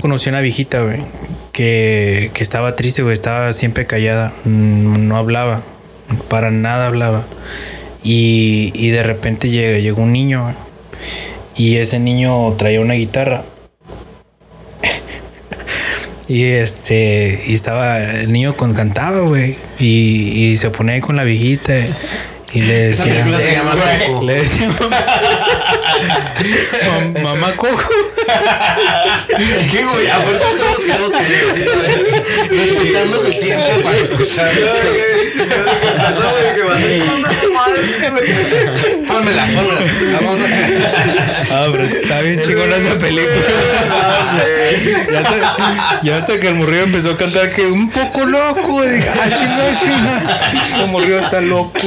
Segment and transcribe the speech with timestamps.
[0.00, 1.00] Conocí a una viejita, güey,
[1.50, 5.64] que, que estaba triste, güey, estaba siempre callada, mm, no hablaba,
[6.28, 7.26] para nada hablaba.
[8.04, 10.54] Y, y de repente llegó, llegó un niño, güey,
[11.56, 13.42] y ese niño traía una guitarra.
[16.28, 21.16] y este, y estaba, el niño con, cantaba, güey, y, y se ponía ahí con
[21.16, 21.74] la viejita.
[22.52, 23.72] Y le decía, se llama
[24.06, 24.24] Coco.
[24.24, 24.70] le decía,
[26.86, 27.90] "Mam- mamá cojo.
[29.70, 30.06] ¿Qué, güey?
[30.08, 30.82] Aparte todos
[31.54, 32.50] ¿sí sabes?
[32.50, 34.50] Respetando su tiempo para escuchar.
[39.06, 39.80] Pónmela, pónmela.
[40.12, 40.44] La vamos a...
[41.50, 43.34] Ah, pero está bien chingona esa película.
[45.10, 48.82] ya, hasta, ya hasta que el morrillo empezó a cantar que un poco loco.
[48.82, 50.82] Dije, ah, chinga, chinga.
[50.82, 51.80] El morrillo está loco.